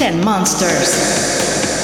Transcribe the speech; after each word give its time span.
And 0.00 0.24
Monsters. 0.24 1.75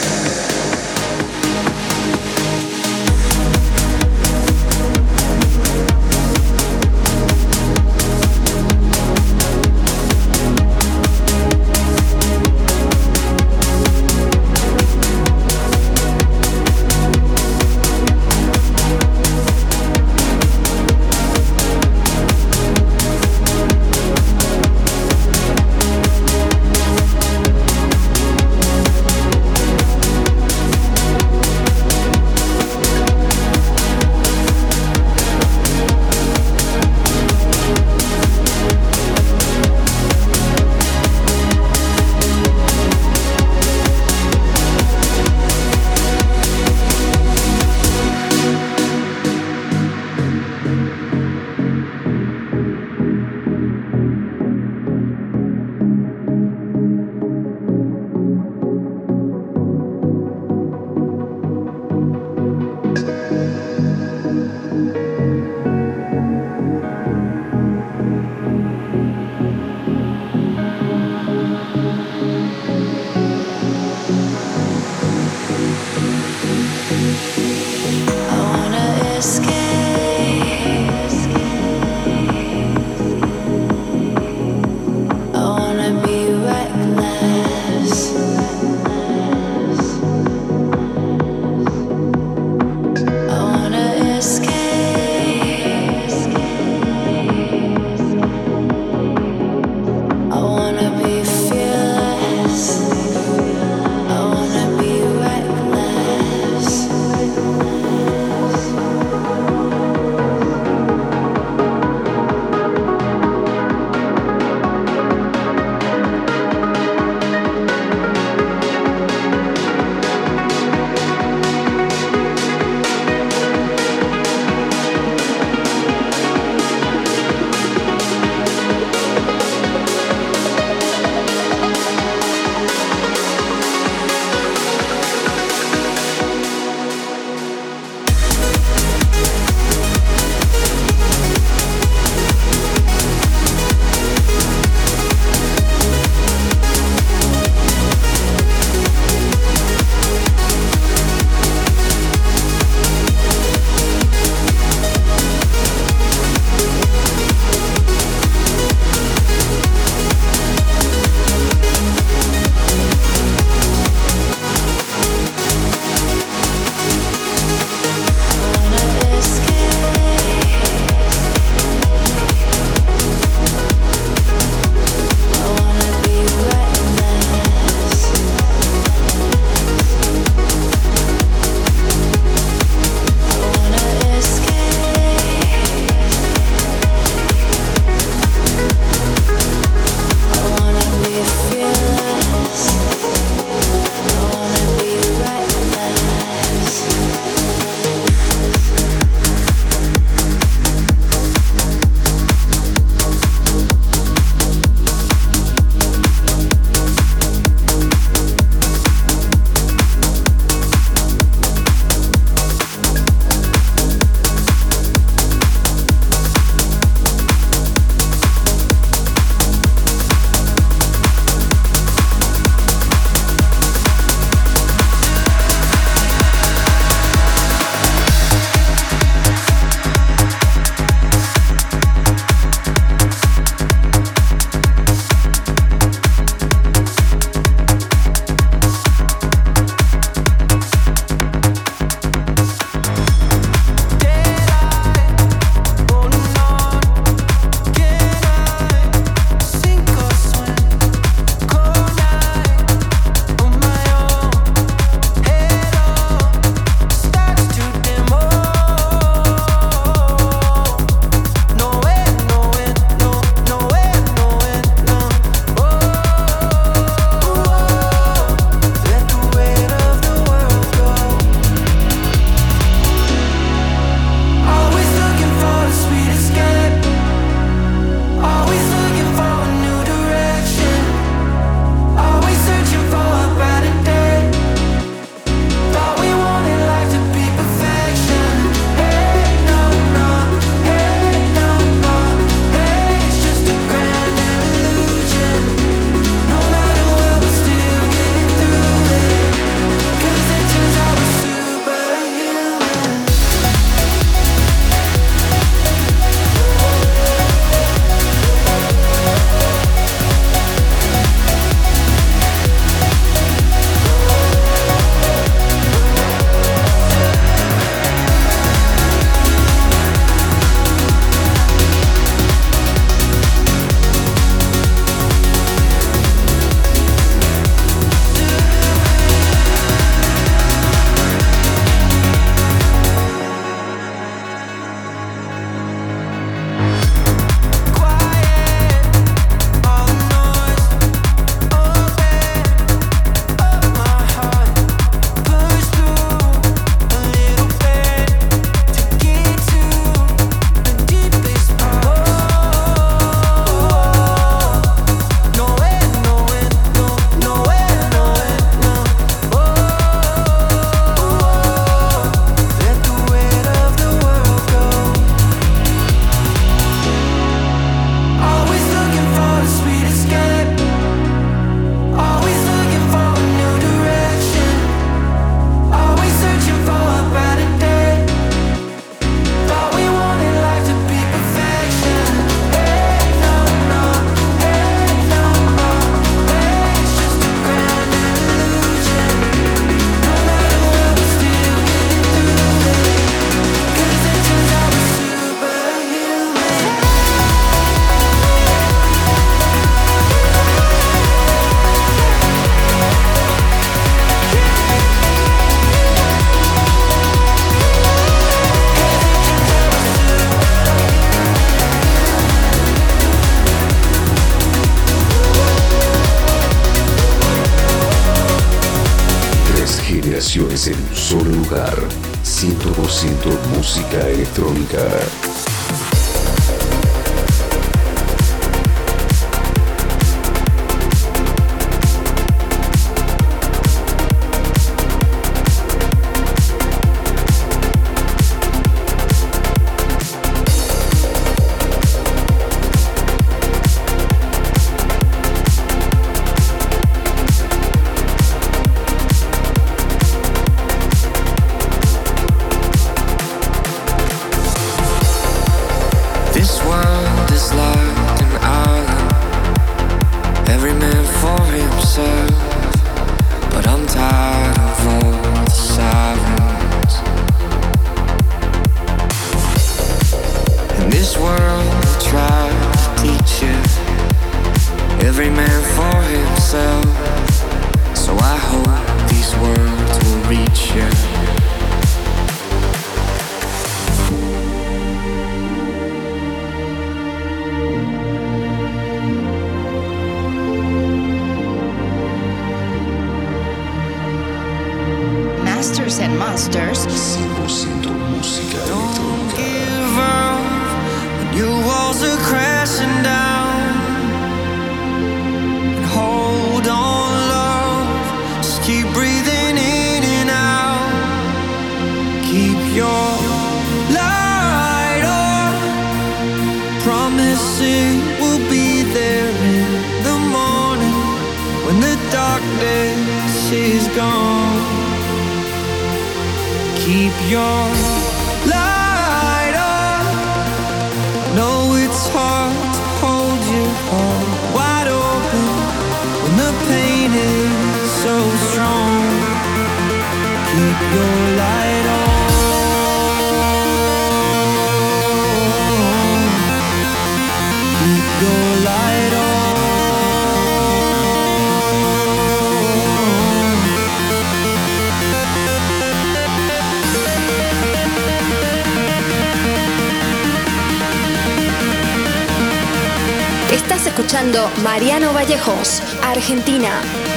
Mariano 564.63 565.13
Vallejos, 565.13 565.83
Argentina. 566.03 567.12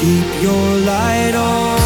Keep 0.00 0.42
your 0.42 0.78
light 0.78 1.34
on. 1.34 1.79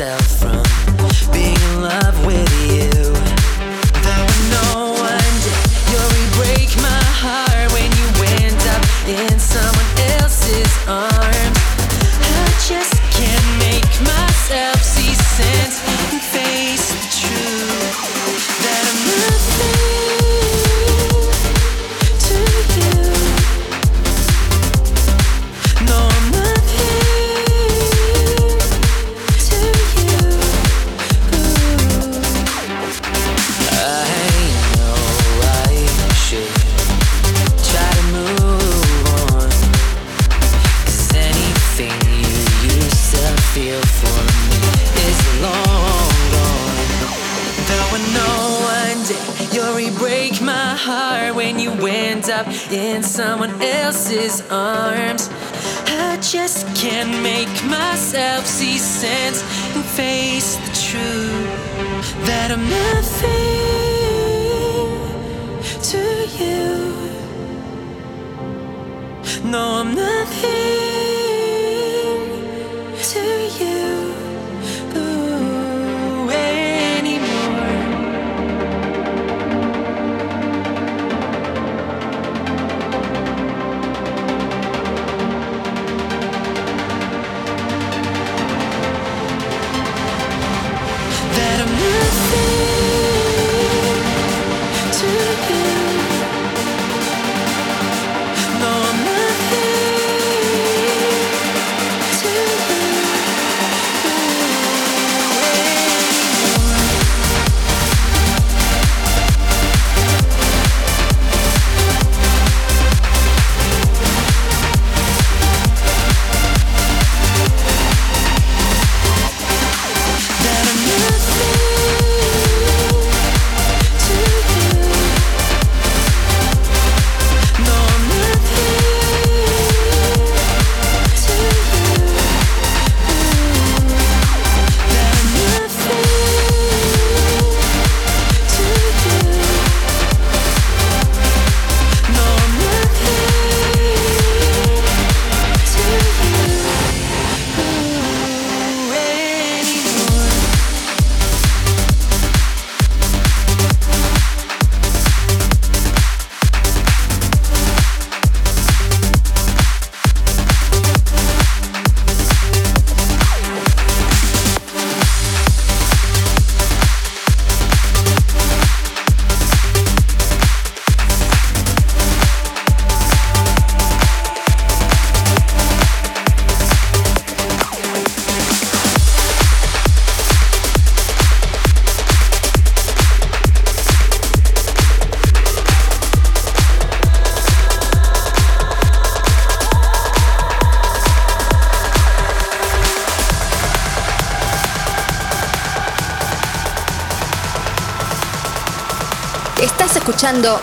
myself. 0.00 0.49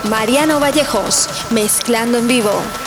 Mariano 0.09 0.61
Vallejos, 0.61 1.27
mezclando 1.49 2.17
en 2.17 2.27
vivo. 2.29 2.86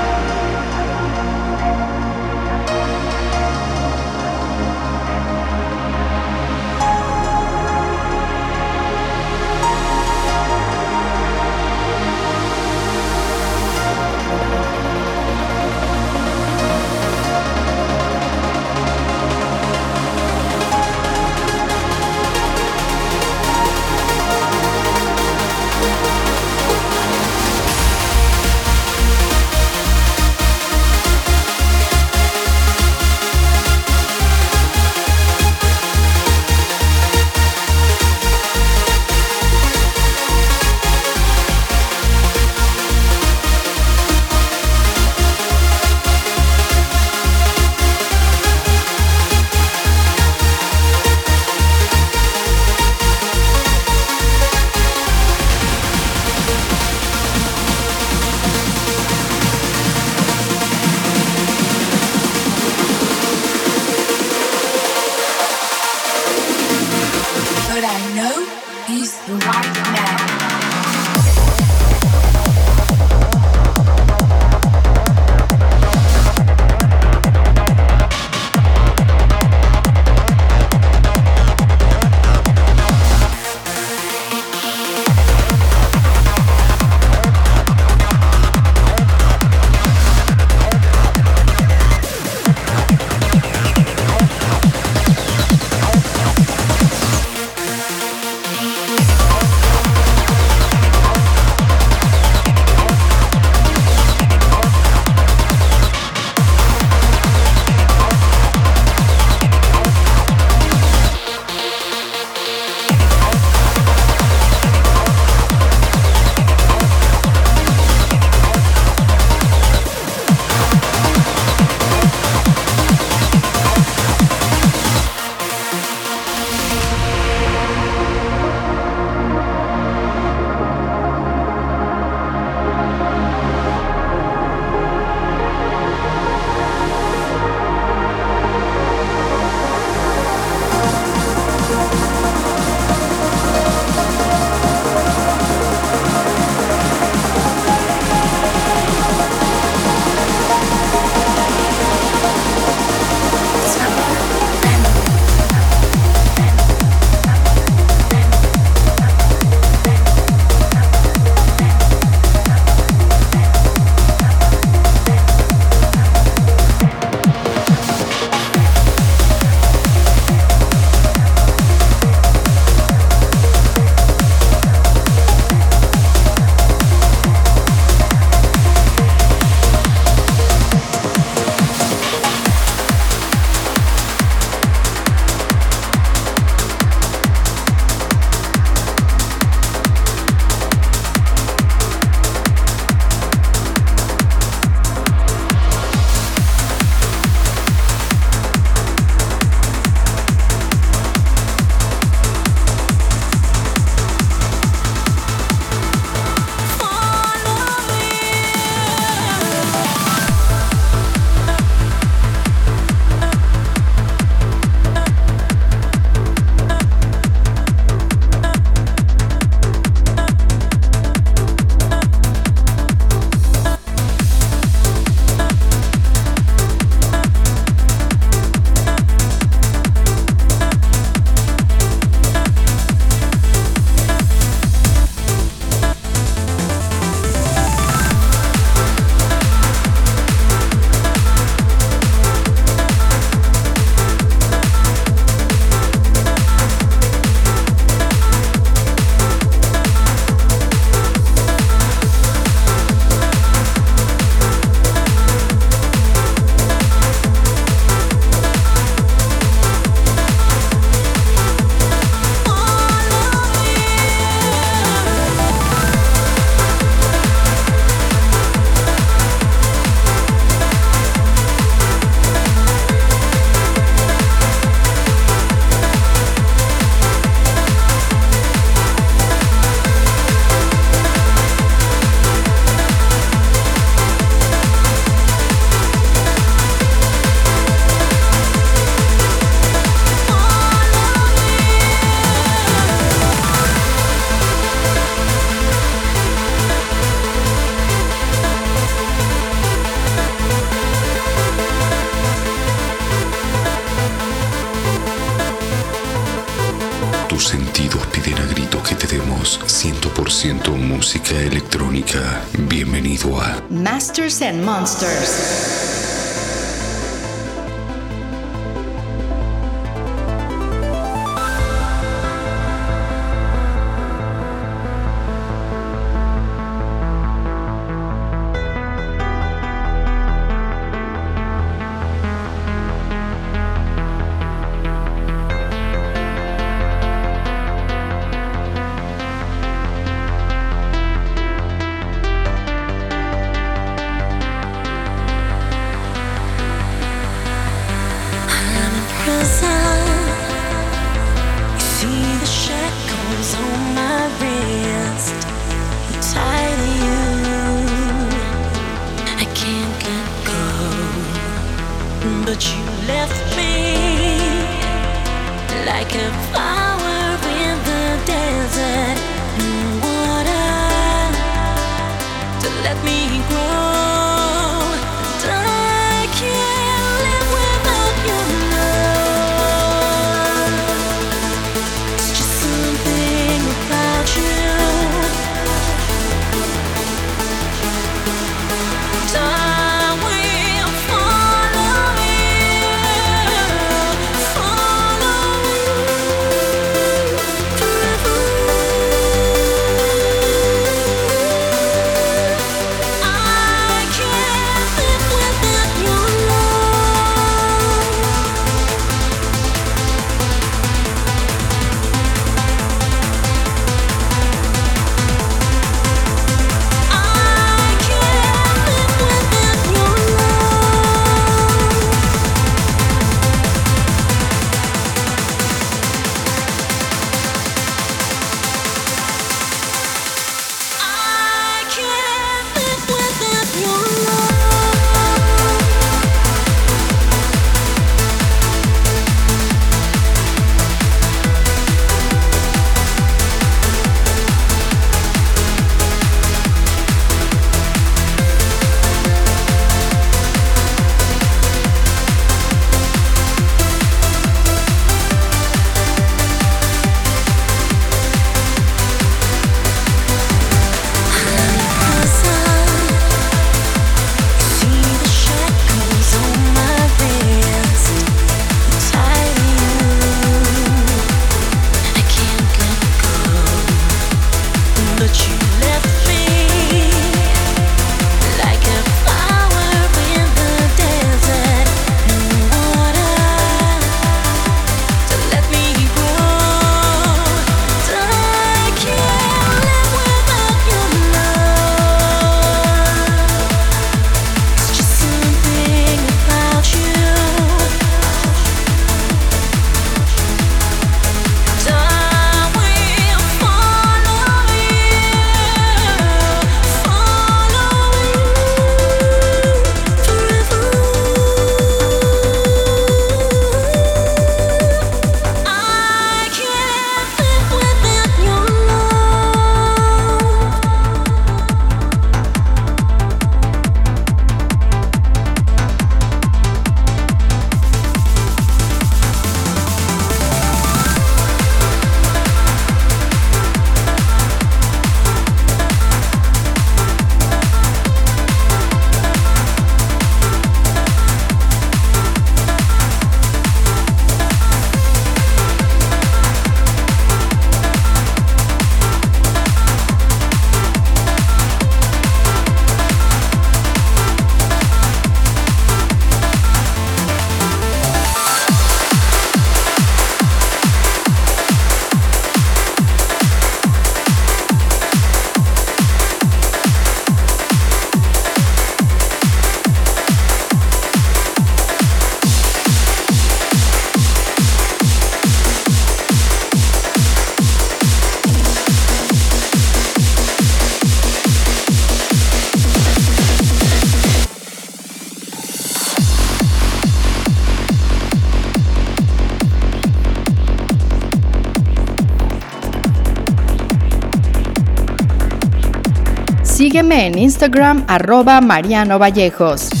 Sígueme 596.91 597.27
en 597.27 597.39
Instagram 597.39 598.03
arroba 598.05 598.59
Mariano 598.59 599.17
Vallejos. 599.17 600.00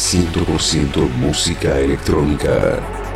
100% 0.00 1.10
música 1.18 1.78
electrónica. 1.78 3.09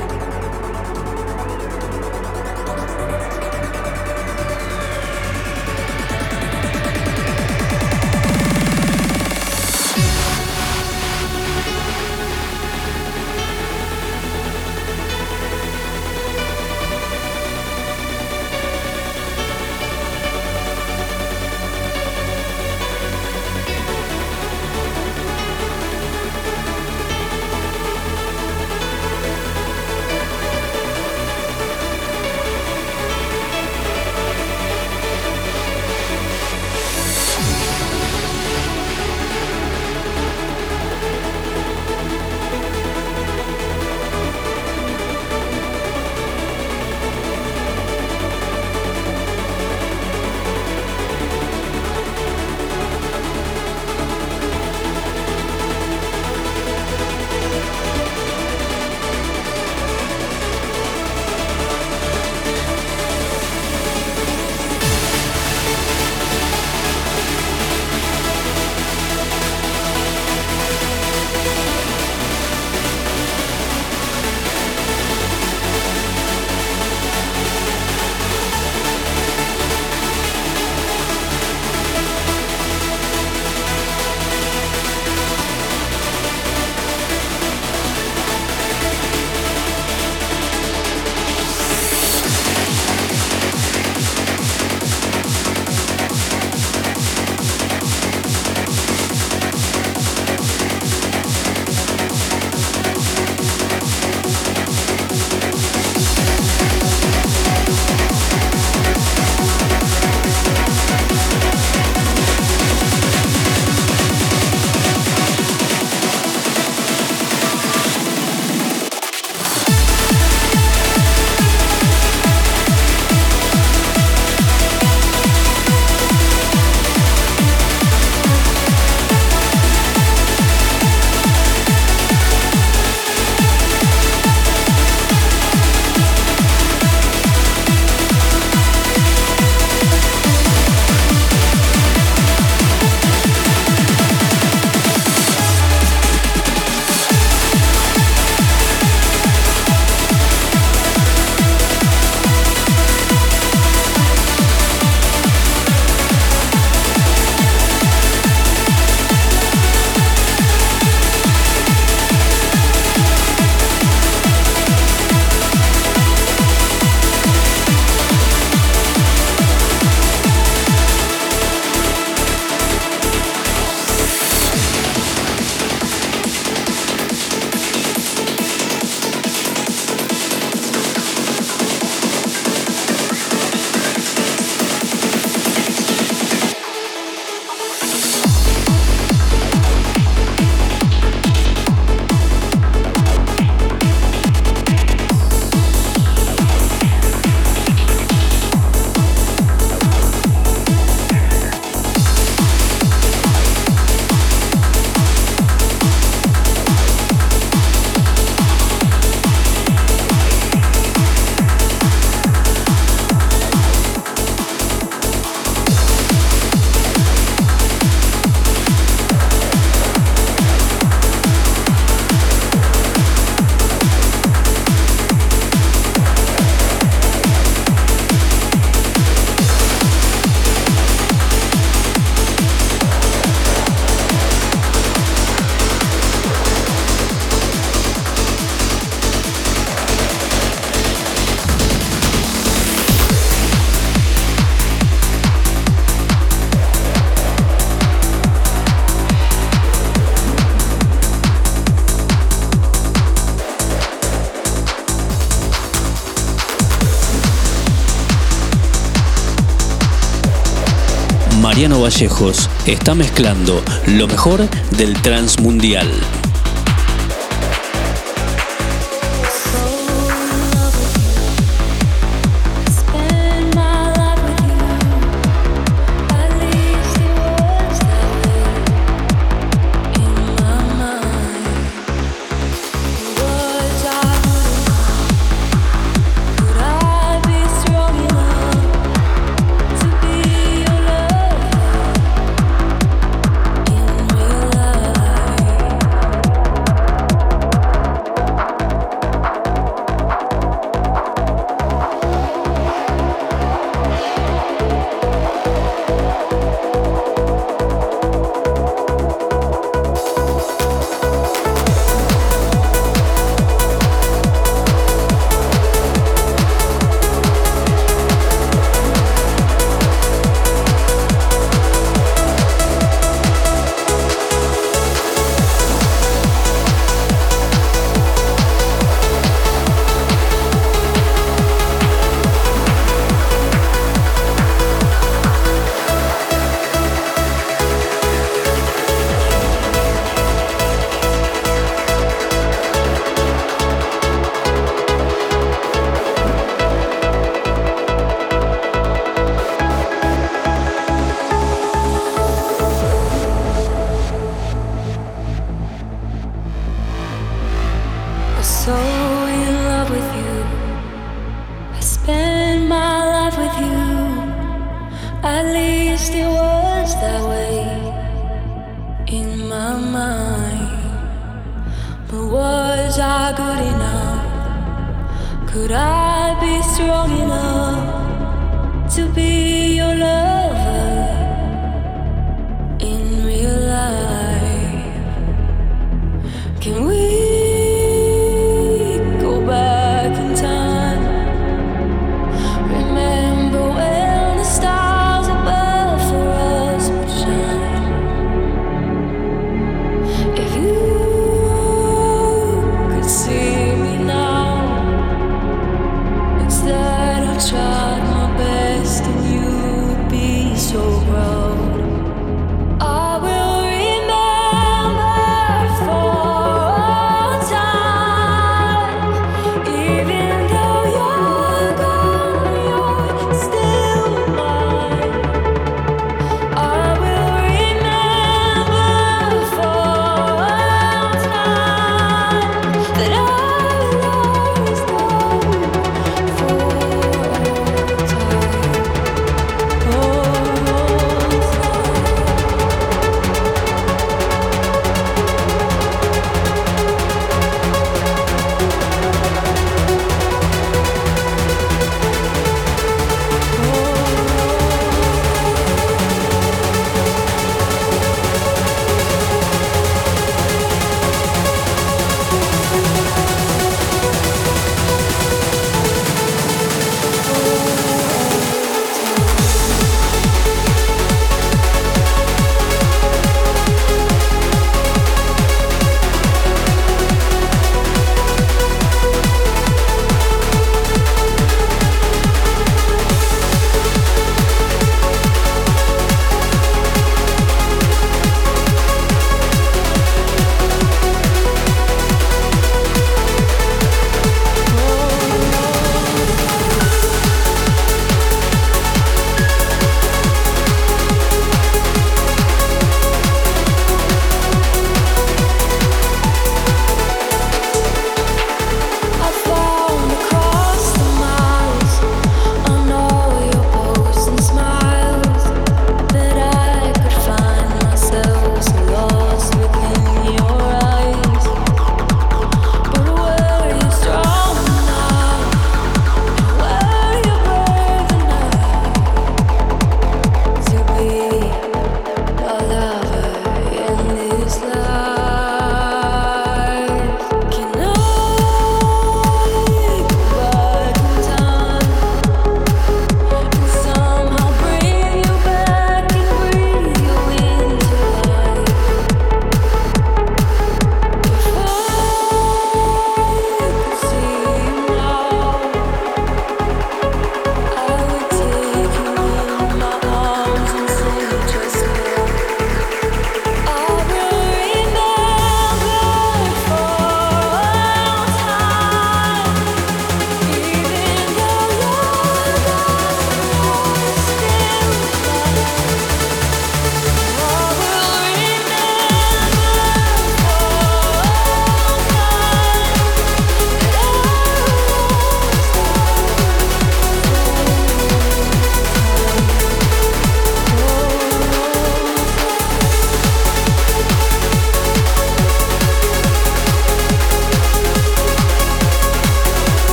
Vallejos 261.72 262.50
está 262.66 262.94
mezclando 262.94 263.62
lo 263.86 264.06
mejor 264.06 264.46
del 264.76 264.92
Transmundial. 265.00 265.88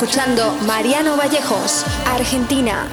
Escuchando 0.00 0.52
Mariano 0.64 1.16
Vallejos, 1.16 1.84
Argentina. 2.06 2.86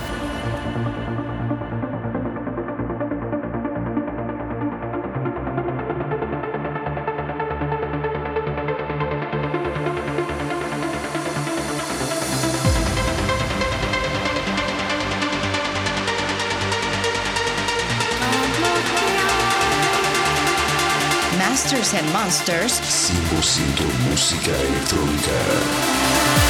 Masters 21.38 21.94
and 21.94 22.12
Monsters 22.12 22.82
100% 22.82 24.10
música 24.10 24.52
electrónica. 24.60 26.45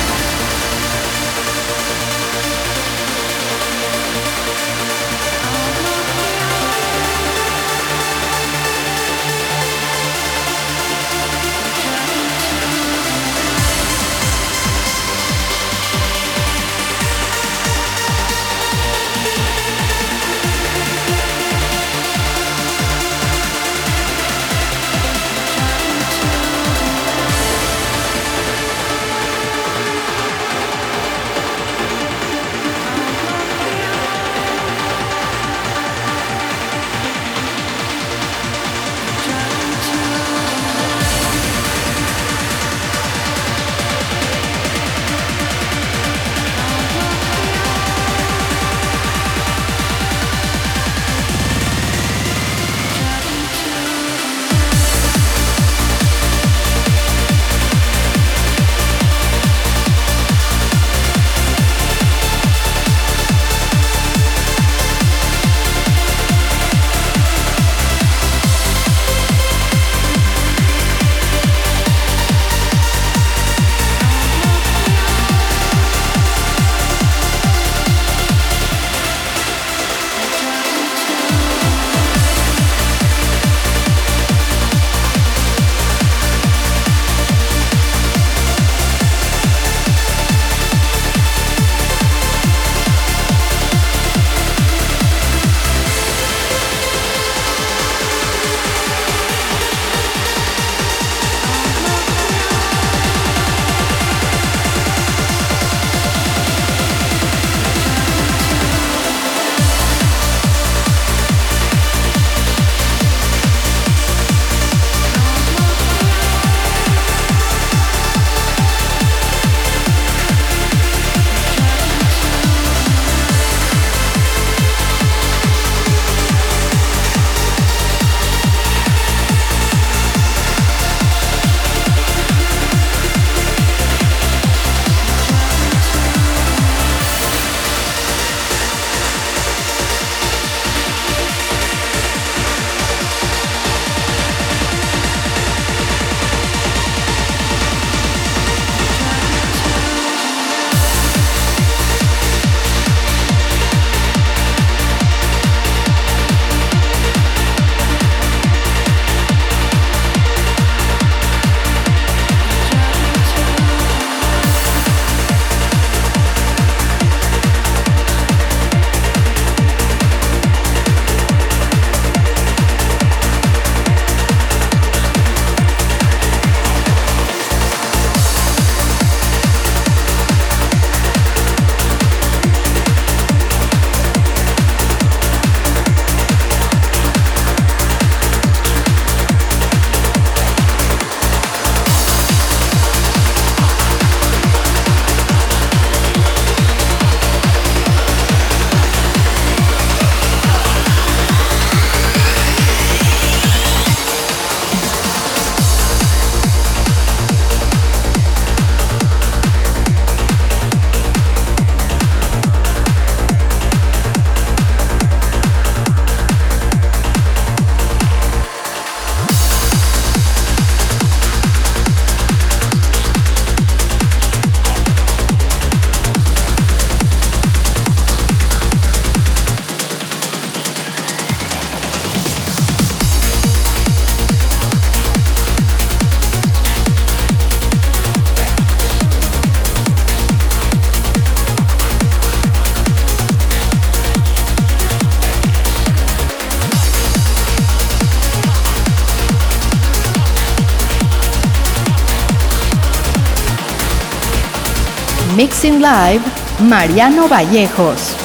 Mixing 255.56 255.80
Live, 255.80 256.22
Mariano 256.60 257.30
Vallejos. 257.30 258.25